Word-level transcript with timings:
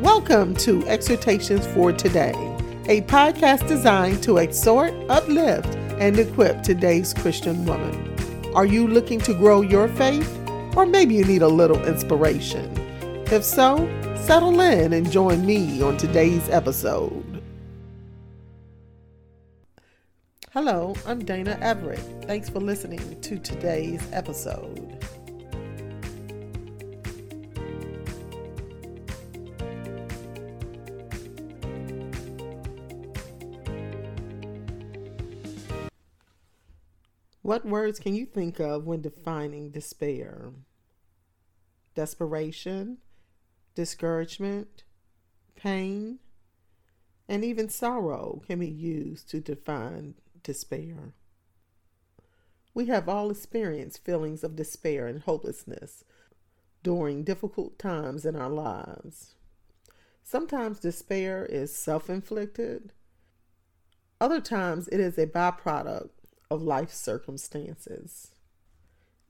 Welcome 0.00 0.54
to 0.56 0.86
Exhortations 0.86 1.66
for 1.68 1.90
Today, 1.90 2.34
a 2.86 3.00
podcast 3.00 3.66
designed 3.66 4.22
to 4.24 4.36
exhort, 4.36 4.92
uplift, 5.08 5.74
and 5.98 6.18
equip 6.18 6.62
today's 6.62 7.14
Christian 7.14 7.64
woman. 7.64 8.14
Are 8.54 8.66
you 8.66 8.86
looking 8.86 9.18
to 9.20 9.32
grow 9.32 9.62
your 9.62 9.88
faith? 9.88 10.30
Or 10.76 10.84
maybe 10.84 11.14
you 11.14 11.24
need 11.24 11.40
a 11.40 11.48
little 11.48 11.82
inspiration? 11.86 12.70
If 13.32 13.42
so, 13.42 13.88
settle 14.16 14.60
in 14.60 14.92
and 14.92 15.10
join 15.10 15.46
me 15.46 15.80
on 15.80 15.96
today's 15.96 16.46
episode. 16.50 17.42
Hello, 20.52 20.94
I'm 21.06 21.24
Dana 21.24 21.58
Everett. 21.62 22.04
Thanks 22.26 22.50
for 22.50 22.60
listening 22.60 23.18
to 23.22 23.38
today's 23.38 24.06
episode. 24.12 25.02
What 37.46 37.64
words 37.64 38.00
can 38.00 38.16
you 38.16 38.26
think 38.26 38.58
of 38.58 38.88
when 38.88 39.02
defining 39.02 39.70
despair? 39.70 40.50
Desperation, 41.94 42.98
discouragement, 43.76 44.82
pain, 45.54 46.18
and 47.28 47.44
even 47.44 47.68
sorrow 47.68 48.42
can 48.44 48.58
be 48.58 48.66
used 48.66 49.30
to 49.30 49.38
define 49.38 50.14
despair. 50.42 51.14
We 52.74 52.86
have 52.86 53.08
all 53.08 53.30
experienced 53.30 54.04
feelings 54.04 54.42
of 54.42 54.56
despair 54.56 55.06
and 55.06 55.22
hopelessness 55.22 56.02
during 56.82 57.22
difficult 57.22 57.78
times 57.78 58.26
in 58.26 58.34
our 58.34 58.50
lives. 58.50 59.36
Sometimes 60.24 60.80
despair 60.80 61.46
is 61.46 61.72
self 61.72 62.10
inflicted, 62.10 62.92
other 64.20 64.40
times 64.40 64.88
it 64.88 64.98
is 64.98 65.18
a 65.18 65.26
byproduct 65.26 66.10
of 66.50 66.62
life 66.62 66.92
circumstances. 66.92 68.32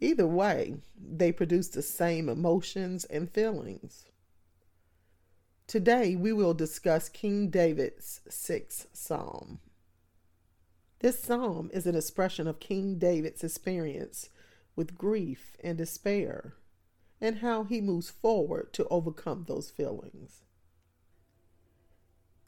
Either 0.00 0.26
way, 0.26 0.76
they 0.96 1.32
produce 1.32 1.68
the 1.68 1.82
same 1.82 2.28
emotions 2.28 3.04
and 3.06 3.30
feelings. 3.30 4.04
Today, 5.66 6.14
we 6.14 6.32
will 6.32 6.54
discuss 6.54 7.08
King 7.08 7.48
David's 7.48 8.20
sixth 8.28 8.86
psalm. 8.92 9.58
This 11.00 11.22
psalm 11.22 11.70
is 11.72 11.86
an 11.86 11.96
expression 11.96 12.46
of 12.46 12.60
King 12.60 12.98
David's 12.98 13.42
experience 13.42 14.28
with 14.76 14.96
grief 14.96 15.56
and 15.62 15.76
despair 15.76 16.54
and 17.20 17.38
how 17.38 17.64
he 17.64 17.80
moves 17.80 18.10
forward 18.10 18.72
to 18.74 18.86
overcome 18.88 19.44
those 19.48 19.70
feelings. 19.70 20.45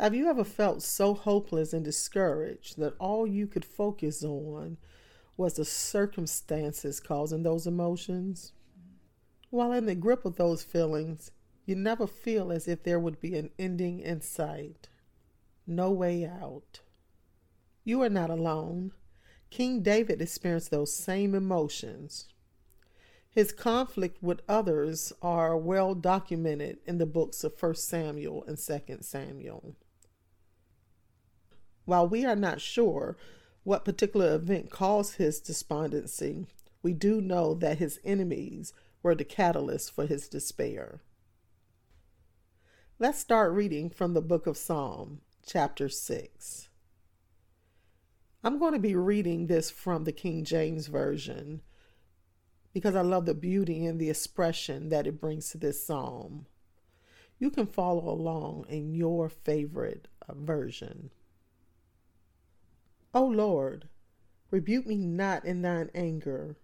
Have 0.00 0.14
you 0.14 0.28
ever 0.28 0.44
felt 0.44 0.82
so 0.82 1.14
hopeless 1.14 1.72
and 1.72 1.84
discouraged 1.84 2.78
that 2.78 2.96
all 2.98 3.26
you 3.26 3.46
could 3.46 3.64
focus 3.64 4.24
on 4.24 4.78
was 5.36 5.54
the 5.54 5.64
circumstances 5.64 6.98
causing 6.98 7.42
those 7.42 7.66
emotions? 7.66 8.52
While 9.50 9.72
in 9.72 9.86
the 9.86 9.94
grip 9.94 10.24
of 10.24 10.36
those 10.36 10.64
feelings, 10.64 11.30
you 11.66 11.76
never 11.76 12.06
feel 12.06 12.50
as 12.50 12.66
if 12.66 12.82
there 12.82 12.98
would 12.98 13.20
be 13.20 13.36
an 13.36 13.50
ending 13.58 14.00
in 14.00 14.20
sight, 14.20 14.88
no 15.66 15.90
way 15.90 16.26
out. 16.26 16.80
You 17.84 18.02
are 18.02 18.08
not 18.08 18.30
alone. 18.30 18.92
King 19.50 19.82
David 19.82 20.20
experienced 20.20 20.70
those 20.70 20.96
same 20.96 21.34
emotions. 21.34 22.31
His 23.32 23.50
conflict 23.50 24.22
with 24.22 24.42
others 24.46 25.10
are 25.22 25.56
well 25.56 25.94
documented 25.94 26.80
in 26.84 26.98
the 26.98 27.06
books 27.06 27.42
of 27.42 27.54
1 27.58 27.76
Samuel 27.76 28.44
and 28.44 28.58
2 28.58 28.98
Samuel. 29.00 29.74
While 31.86 32.06
we 32.06 32.26
are 32.26 32.36
not 32.36 32.60
sure 32.60 33.16
what 33.64 33.86
particular 33.86 34.34
event 34.34 34.70
caused 34.70 35.14
his 35.14 35.40
despondency, 35.40 36.46
we 36.82 36.92
do 36.92 37.22
know 37.22 37.54
that 37.54 37.78
his 37.78 37.98
enemies 38.04 38.74
were 39.02 39.14
the 39.14 39.24
catalyst 39.24 39.94
for 39.94 40.04
his 40.04 40.28
despair. 40.28 41.00
Let's 42.98 43.18
start 43.18 43.52
reading 43.52 43.88
from 43.88 44.12
the 44.12 44.20
book 44.20 44.46
of 44.46 44.58
Psalm, 44.58 45.22
chapter 45.46 45.88
6. 45.88 46.68
I'm 48.44 48.58
going 48.58 48.74
to 48.74 48.78
be 48.78 48.94
reading 48.94 49.46
this 49.46 49.70
from 49.70 50.04
the 50.04 50.12
King 50.12 50.44
James 50.44 50.88
Version 50.88 51.62
because 52.72 52.94
I 52.94 53.02
love 53.02 53.26
the 53.26 53.34
beauty 53.34 53.84
and 53.84 54.00
the 54.00 54.10
expression 54.10 54.88
that 54.88 55.06
it 55.06 55.20
brings 55.20 55.50
to 55.50 55.58
this 55.58 55.84
psalm. 55.84 56.46
You 57.38 57.50
can 57.50 57.66
follow 57.66 58.08
along 58.08 58.66
in 58.68 58.94
your 58.94 59.28
favorite 59.28 60.08
uh, 60.28 60.34
version. 60.34 61.10
O 63.14 63.24
Lord, 63.24 63.88
rebuke 64.50 64.86
me 64.86 64.96
not 64.96 65.44
in 65.44 65.62
thine 65.62 65.90
anger, 65.94 66.56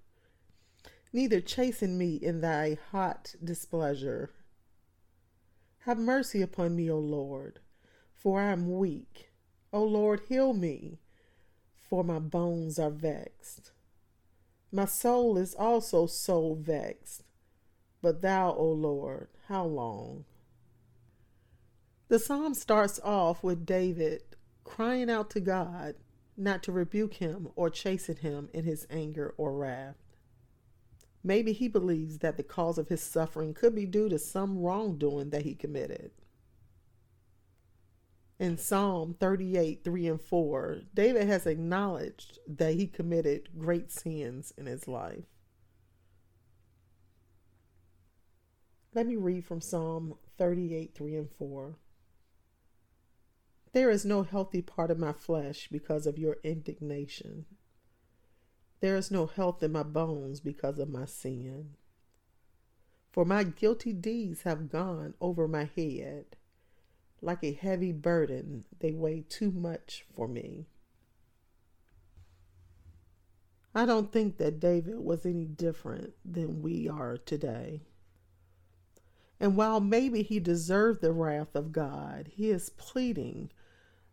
neither 1.12 1.40
chasten 1.40 1.98
me 1.98 2.16
in 2.16 2.40
thy 2.40 2.78
hot 2.90 3.34
displeasure. 3.42 4.30
Have 5.80 5.98
mercy 5.98 6.42
upon 6.42 6.76
me, 6.76 6.90
O 6.90 6.98
Lord, 6.98 7.60
for 8.14 8.40
I 8.40 8.52
am 8.52 8.78
weak. 8.78 9.30
O 9.72 9.82
Lord, 9.82 10.22
heal 10.28 10.54
me, 10.54 11.00
for 11.76 12.02
my 12.02 12.18
bones 12.18 12.78
are 12.78 12.90
vexed. 12.90 13.72
My 14.70 14.84
soul 14.84 15.38
is 15.38 15.54
also 15.54 16.06
so 16.06 16.54
vexed. 16.54 17.24
But 18.00 18.20
thou, 18.20 18.54
O 18.54 18.70
Lord, 18.70 19.28
how 19.48 19.64
long? 19.64 20.24
The 22.08 22.18
psalm 22.18 22.54
starts 22.54 23.00
off 23.02 23.42
with 23.42 23.66
David 23.66 24.22
crying 24.64 25.10
out 25.10 25.30
to 25.30 25.40
God 25.40 25.94
not 26.36 26.62
to 26.62 26.72
rebuke 26.72 27.14
him 27.14 27.48
or 27.56 27.68
chasten 27.68 28.16
him 28.16 28.48
in 28.52 28.64
his 28.64 28.86
anger 28.90 29.34
or 29.36 29.52
wrath. 29.52 29.96
Maybe 31.24 31.52
he 31.52 31.68
believes 31.68 32.18
that 32.18 32.36
the 32.36 32.42
cause 32.42 32.78
of 32.78 32.88
his 32.88 33.02
suffering 33.02 33.54
could 33.54 33.74
be 33.74 33.86
due 33.86 34.08
to 34.08 34.18
some 34.18 34.58
wrongdoing 34.58 35.30
that 35.30 35.42
he 35.42 35.54
committed. 35.54 36.12
In 38.38 38.56
Psalm 38.56 39.16
38 39.18 39.82
3 39.82 40.06
and 40.06 40.20
4, 40.20 40.82
David 40.94 41.26
has 41.26 41.44
acknowledged 41.44 42.38
that 42.46 42.74
he 42.74 42.86
committed 42.86 43.48
great 43.58 43.90
sins 43.90 44.52
in 44.56 44.66
his 44.66 44.86
life. 44.86 45.24
Let 48.94 49.06
me 49.06 49.16
read 49.16 49.44
from 49.44 49.60
Psalm 49.60 50.14
38 50.36 50.94
3 50.94 51.16
and 51.16 51.30
4. 51.30 51.78
There 53.72 53.90
is 53.90 54.04
no 54.04 54.22
healthy 54.22 54.62
part 54.62 54.90
of 54.90 54.98
my 54.98 55.12
flesh 55.12 55.68
because 55.70 56.06
of 56.06 56.18
your 56.18 56.36
indignation. 56.44 57.44
There 58.80 58.96
is 58.96 59.10
no 59.10 59.26
health 59.26 59.62
in 59.64 59.72
my 59.72 59.82
bones 59.82 60.40
because 60.40 60.78
of 60.78 60.88
my 60.88 61.06
sin. 61.06 61.74
For 63.10 63.24
my 63.24 63.42
guilty 63.42 63.92
deeds 63.92 64.42
have 64.42 64.70
gone 64.70 65.14
over 65.20 65.48
my 65.48 65.64
head. 65.64 66.36
Like 67.20 67.42
a 67.42 67.52
heavy 67.52 67.92
burden, 67.92 68.64
they 68.78 68.92
weigh 68.92 69.24
too 69.28 69.50
much 69.50 70.06
for 70.14 70.28
me. 70.28 70.66
I 73.74 73.86
don't 73.86 74.12
think 74.12 74.38
that 74.38 74.60
David 74.60 74.98
was 74.98 75.26
any 75.26 75.44
different 75.44 76.14
than 76.24 76.62
we 76.62 76.88
are 76.88 77.16
today. 77.16 77.82
And 79.40 79.56
while 79.56 79.80
maybe 79.80 80.22
he 80.22 80.40
deserved 80.40 81.00
the 81.00 81.12
wrath 81.12 81.54
of 81.54 81.72
God, 81.72 82.30
he 82.34 82.50
is 82.50 82.70
pleading 82.70 83.50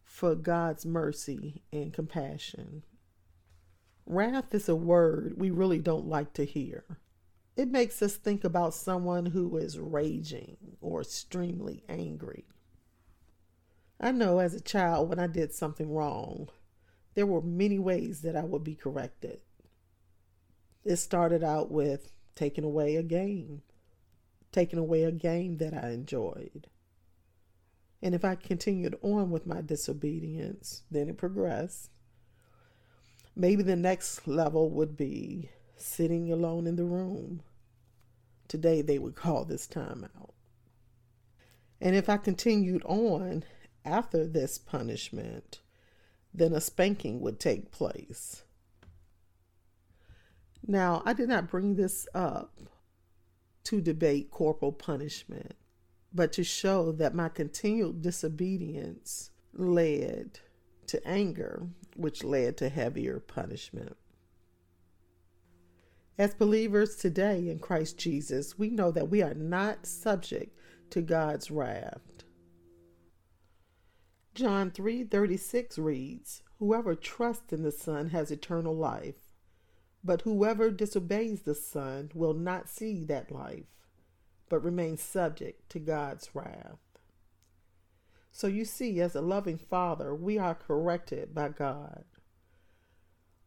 for 0.03 0.35
God's 0.35 0.85
mercy 0.85 1.63
and 1.71 1.91
compassion. 1.91 2.83
Wrath 4.05 4.53
is 4.53 4.69
a 4.69 4.75
word 4.75 5.33
we 5.37 5.49
really 5.49 5.79
don't 5.79 6.07
like 6.07 6.33
to 6.33 6.45
hear. 6.45 6.85
It 7.55 7.69
makes 7.69 8.01
us 8.01 8.17
think 8.17 8.43
about 8.43 8.75
someone 8.75 9.27
who 9.27 9.57
is 9.57 9.79
raging 9.79 10.57
or 10.79 11.01
extremely 11.01 11.83
angry. 11.89 12.45
I 13.99 14.11
know 14.11 14.39
as 14.39 14.53
a 14.53 14.59
child 14.59 15.09
when 15.09 15.19
I 15.19 15.27
did 15.27 15.53
something 15.53 15.91
wrong, 15.91 16.49
there 17.13 17.25
were 17.25 17.41
many 17.41 17.79
ways 17.79 18.21
that 18.21 18.35
I 18.35 18.43
would 18.43 18.63
be 18.63 18.75
corrected. 18.75 19.39
It 20.83 20.97
started 20.97 21.43
out 21.43 21.71
with 21.71 22.11
taking 22.35 22.63
away 22.63 22.97
a 22.97 23.03
game, 23.03 23.61
taking 24.51 24.77
away 24.77 25.03
a 25.03 25.11
game 25.11 25.57
that 25.57 25.73
I 25.73 25.91
enjoyed. 25.91 26.67
And 28.01 28.13
if 28.13 28.23
I 28.23 28.35
continued 28.35 28.95
on 29.01 29.31
with 29.31 29.47
my 29.47 29.61
disobedience, 29.61 30.83
then 30.91 31.09
it 31.09 31.17
progressed. 31.17 31.89
Maybe 33.35 33.63
the 33.63 33.75
next 33.75 34.27
level 34.27 34.69
would 34.69 34.95
be 34.95 35.49
sitting 35.75 36.31
alone 36.31 36.67
in 36.67 36.75
the 36.75 36.83
room. 36.83 37.41
Today 38.47 38.81
they 38.81 38.99
would 38.99 39.15
call 39.15 39.45
this 39.45 39.65
time 39.65 40.07
out. 40.17 40.33
And 41.81 41.95
if 41.95 42.09
I 42.09 42.17
continued 42.17 42.83
on 42.85 43.43
after 43.85 44.25
this 44.25 44.57
punishment, 44.57 45.61
then 46.33 46.53
a 46.53 46.61
spanking 46.61 47.21
would 47.21 47.39
take 47.39 47.71
place. 47.71 48.43
Now, 50.67 51.03
I 51.05 51.13
did 51.13 51.29
not 51.29 51.49
bring 51.49 51.75
this 51.75 52.07
up 52.13 52.59
to 53.65 53.81
debate 53.81 54.31
corporal 54.31 54.71
punishment 54.71 55.55
but 56.15 56.31
to 56.31 56.43
show 56.45 56.93
that 56.93 57.13
my 57.13 57.27
continued 57.27 58.01
disobedience 58.01 59.31
led 59.53 60.39
to 60.87 61.05
anger, 61.05 61.67
which 61.97 62.23
led 62.23 62.55
to 62.57 62.69
heavier 62.69 63.19
punishment. 63.19 63.97
As 66.17 66.33
believers 66.33 66.95
today 66.95 67.49
in 67.49 67.59
Christ 67.59 67.97
Jesus, 67.97 68.57
we 68.57 68.69
know 68.69 68.91
that 68.91 69.09
we 69.09 69.21
are 69.21 69.33
not 69.33 69.85
subject 69.85 70.57
to 70.91 71.01
God's 71.01 71.51
wrath. 71.51 71.99
John 74.35 74.69
3:36 74.69 75.79
reads, 75.79 76.43
"Whoever 76.59 76.93
trusts 76.93 77.51
in 77.51 77.63
the 77.63 77.71
Son 77.71 78.09
has 78.09 78.29
eternal 78.29 78.75
life, 78.75 79.33
but 80.03 80.21
whoever 80.21 80.69
disobeys 80.69 81.41
the 81.41 81.55
Son 81.55 82.11
will 82.13 82.35
not 82.35 82.69
see 82.69 83.03
that 83.05 83.31
life, 83.31 83.65
but 84.47 84.59
remains 84.59 85.01
subject 85.01 85.67
to 85.69 85.79
God's 85.79 86.35
wrath." 86.35 86.77
So 88.31 88.45
you 88.45 88.65
see, 88.65 89.01
as 89.01 89.15
a 89.15 89.21
loving 89.21 89.57
Father, 89.57 90.13
we 90.13 90.37
are 90.37 90.53
corrected 90.53 91.33
by 91.33 91.49
God 91.49 92.05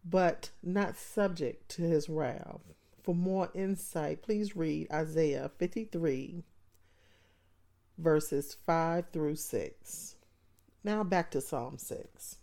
but 0.05 0.50
not 0.62 0.96
subject 0.96 1.69
to 1.69 1.82
his 1.82 2.08
wrath. 2.08 2.61
For 3.02 3.14
more 3.14 3.50
insight, 3.55 4.23
please 4.23 4.56
read 4.56 4.90
Isaiah 4.93 5.50
53, 5.58 6.44
verses 7.96 8.55
5 8.55 9.11
through 9.11 9.37
6. 9.37 10.17
Now 10.85 11.05
back 11.05 11.31
to 11.33 11.41
Psalm 11.41 11.79
6. 11.79 12.37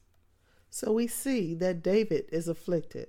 So 0.69 0.91
we 0.91 1.07
see 1.07 1.53
that 1.55 1.81
David 1.81 2.25
is 2.31 2.47
afflicted, 2.47 3.07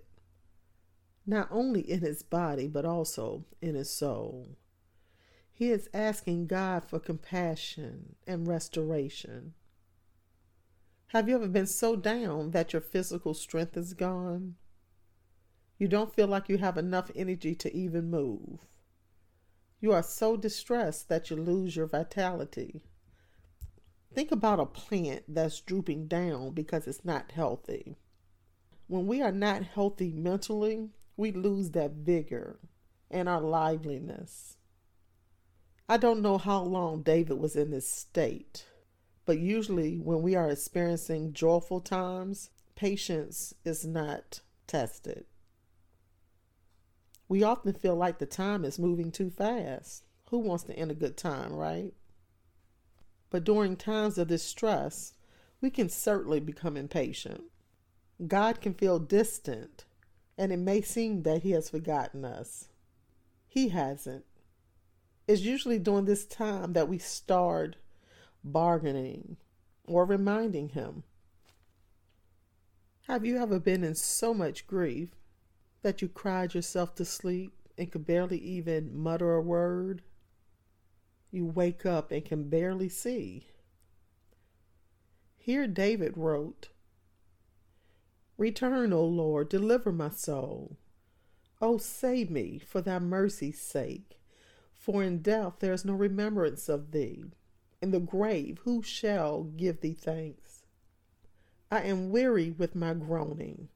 not 1.27 1.49
only 1.51 1.81
in 1.81 2.01
his 2.01 2.23
body, 2.23 2.69
but 2.69 2.85
also 2.85 3.45
in 3.61 3.75
his 3.75 3.91
soul. 3.91 4.57
He 5.53 5.71
is 5.71 5.89
asking 5.93 6.47
God 6.47 6.85
for 6.85 7.01
compassion 7.01 8.15
and 8.27 8.47
restoration. 8.47 9.55
Have 11.09 11.29
you 11.29 11.37
ever 11.37 11.49
been 11.49 11.67
so 11.67 11.97
down 11.97 12.51
that 12.51 12.73
your 12.73 12.83
physical 12.83 13.33
strength 13.33 13.77
is 13.77 13.95
gone? 13.95 14.57
You 15.79 15.89
don't 15.89 16.15
feel 16.15 16.27
like 16.27 16.49
you 16.49 16.59
have 16.59 16.79
enough 16.79 17.11
energy 17.15 17.55
to 17.55 17.75
even 17.75 18.11
move. 18.11 18.67
You 19.81 19.93
are 19.93 20.03
so 20.03 20.37
distressed 20.37 21.09
that 21.09 21.31
you 21.31 21.37
lose 21.37 21.77
your 21.77 21.87
vitality. 21.87 22.83
Think 24.15 24.33
about 24.33 24.61
a 24.61 24.67
plant 24.67 25.25
that's 25.29 25.61
drooping 25.61 26.07
down 26.07 26.53
because 26.53 26.87
it's 26.87 27.05
not 27.05 27.33
healthy. 27.33 27.97
When 28.87 29.07
we 29.07 29.21
are 29.21 29.33
not 29.33 29.63
healthy 29.63 30.13
mentally, 30.13 30.91
we 31.17 31.33
lose 31.33 31.71
that 31.71 31.93
vigor 31.93 32.59
and 33.11 33.29
our 33.29 33.41
liveliness. 33.41 34.57
I 35.89 35.97
don't 35.97 36.23
know 36.23 36.39
how 36.39 36.63
long 36.63 37.03
David 37.03 37.39
was 37.39 37.57
in 37.57 37.71
this 37.71 37.89
state 37.89 38.67
but 39.27 39.41
usually, 39.41 39.99
when 39.99 40.23
we 40.23 40.37
are 40.37 40.49
experiencing 40.49 41.33
joyful 41.33 41.81
times, 41.81 42.51
patience 42.77 43.53
is 43.65 43.85
not 43.85 44.41
tested. 44.69 45.27
We 47.29 47.43
often 47.43 47.75
feel 47.75 47.97
like 47.97 48.19
the 48.19 48.27
time 48.27 48.65
is 48.65 48.79
moving 48.79 49.11
too 49.11 49.31
fast. 49.31 50.05
Who 50.31 50.39
wants 50.39 50.63
to 50.65 50.75
end 50.75 50.93
a 50.93 50.95
good 50.95 51.17
time, 51.17 51.53
right? 51.53 51.93
But 53.31 53.45
during 53.45 53.77
times 53.77 54.19
of 54.19 54.29
distress, 54.29 55.15
we 55.61 55.71
can 55.71 55.89
certainly 55.89 56.41
become 56.41 56.77
impatient. 56.77 57.45
God 58.27 58.61
can 58.61 58.75
feel 58.75 58.99
distant, 58.99 59.85
and 60.39 60.53
it 60.53 60.59
may 60.59 60.81
seem 60.81 61.23
that 61.23 61.43
He 61.43 61.51
has 61.53 61.71
forgotten 61.71 62.25
us. 62.25 62.69
He 63.49 63.69
hasn't. 63.69 64.25
It's 65.27 65.43
usually 65.43 65.79
during 65.79 66.05
this 66.05 66.25
time 66.25 66.73
that 66.75 66.89
we 66.89 66.99
start 66.99 67.77
bargaining, 68.45 69.37
or 69.87 70.05
reminding 70.05 70.71
him. 70.71 71.03
Have 73.09 73.25
you 73.25 73.39
ever 73.39 73.59
been 73.59 73.85
in 73.85 73.95
so 73.95 74.35
much 74.35 74.67
grief 74.67 75.11
that 75.83 76.03
you 76.03 76.09
cried 76.09 76.55
yourself 76.55 76.95
to 76.97 77.05
sleep 77.05 77.53
and 77.79 77.91
could 77.91 78.07
barely 78.07 78.39
even 78.39 78.97
mutter 78.97 79.35
a 79.35 79.41
word? 79.41 80.03
You 81.37 81.45
wake 81.45 81.85
up 81.85 82.11
and 82.13 82.25
can 82.25 82.49
barely 82.49 82.89
see. 82.89 83.49
Here 85.37 85.67
David 85.67 86.17
wrote, 86.17 86.71
Return, 88.39 88.91
O 88.95 89.05
Lord, 89.05 89.51
deliver 89.51 89.93
my 89.93 90.09
soul. 90.09 90.79
O 91.61 91.77
save 91.77 92.31
me 92.31 92.59
for 92.59 92.81
thy 92.81 92.99
mercy's 92.99 93.61
sake, 93.61 94.19
for 94.73 95.03
in 95.03 95.21
death 95.21 95.57
there 95.59 95.75
is 95.75 95.85
no 95.85 95.93
remembrance 95.93 96.71
of 96.71 96.93
thee 96.93 97.27
in 97.83 97.91
the 97.91 98.01
grave, 98.01 98.61
who 98.65 98.83
shall 98.83 99.43
give 99.45 99.83
thee 99.83 99.93
thanks? 99.93 100.63
I 101.71 101.83
am 101.83 102.09
weary 102.09 102.51
with 102.51 102.75
my 102.75 102.95
groaning. 102.95 103.69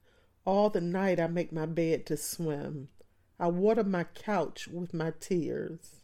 All 0.45 0.71
the 0.71 0.81
night 0.81 1.19
I 1.19 1.27
make 1.27 1.53
my 1.53 1.67
bed 1.67 2.07
to 2.07 2.17
swim. 2.17 2.89
I 3.39 3.49
water 3.49 3.83
my 3.83 4.05
couch 4.05 4.67
with 4.67 4.95
my 4.95 5.13
tears. 5.19 6.00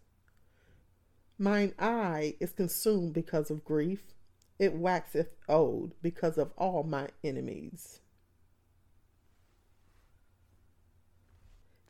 Mine 1.39 1.73
eye 1.77 2.35
is 2.39 2.51
consumed 2.51 3.13
because 3.13 3.51
of 3.51 3.63
grief. 3.63 4.13
It 4.57 4.73
waxeth 4.73 5.35
old 5.47 5.93
because 6.01 6.37
of 6.37 6.51
all 6.57 6.83
my 6.83 7.09
enemies. 7.23 7.99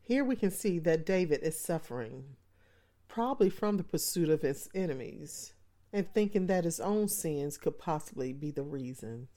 Here 0.02 0.24
we 0.24 0.36
can 0.36 0.52
see 0.52 0.80
that 0.80 1.06
David 1.06 1.42
is 1.44 1.60
suffering, 1.60 2.36
probably 3.08 3.50
from 3.50 3.78
the 3.78 3.84
pursuit 3.84 4.30
of 4.30 4.42
his 4.42 4.70
enemies 4.74 5.54
and 5.94 6.14
thinking 6.14 6.48
that 6.48 6.66
his 6.66 6.80
own 6.80 7.08
sins 7.08 7.58
could 7.58 7.80
possibly 7.80 8.34
be 8.34 8.52
the 8.52 8.64
reasons. 8.64 9.30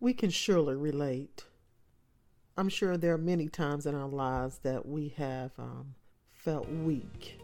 We 0.00 0.12
can 0.12 0.30
surely 0.30 0.76
relate. 0.76 1.44
I'm 2.56 2.68
sure 2.68 2.96
there 2.96 3.14
are 3.14 3.18
many 3.18 3.48
times 3.48 3.86
in 3.86 3.94
our 3.94 4.08
lives 4.08 4.58
that 4.62 4.86
we 4.86 5.08
have 5.16 5.52
um, 5.58 5.94
felt 6.32 6.68
weak. 6.68 7.38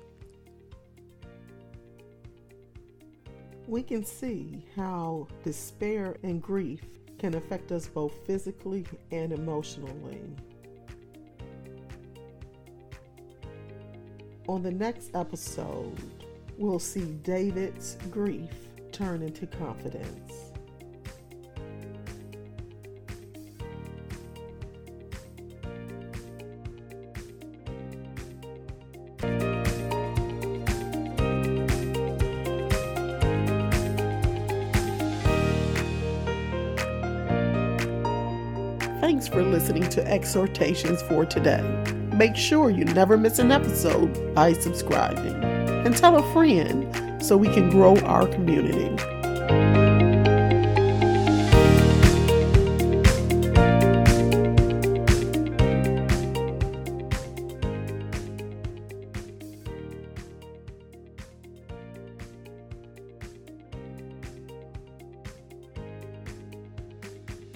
We 3.71 3.85
can 3.85 4.05
see 4.05 4.65
how 4.75 5.29
despair 5.45 6.17
and 6.25 6.43
grief 6.43 6.81
can 7.21 7.37
affect 7.37 7.71
us 7.71 7.87
both 7.87 8.27
physically 8.27 8.85
and 9.13 9.33
emotionally. 9.33 10.23
On 14.49 14.61
the 14.65 14.73
next 14.73 15.15
episode, 15.15 15.97
we'll 16.59 16.81
see 16.81 17.13
David's 17.23 17.97
grief 18.11 18.51
turn 18.91 19.23
into 19.23 19.47
confidence. 19.47 20.50
Thanks 39.01 39.27
for 39.27 39.43
listening 39.43 39.89
to 39.91 40.07
Exhortations 40.07 41.01
for 41.01 41.25
Today. 41.25 41.63
Make 42.13 42.37
sure 42.37 42.69
you 42.69 42.85
never 42.85 43.17
miss 43.17 43.39
an 43.39 43.51
episode 43.51 44.35
by 44.35 44.53
subscribing 44.53 45.43
and 45.43 45.97
tell 45.97 46.19
a 46.19 46.33
friend 46.35 47.25
so 47.25 47.39
we 47.39 47.49
can 47.49 47.71
grow 47.71 47.97
our 48.01 48.27
community. 48.27 49.90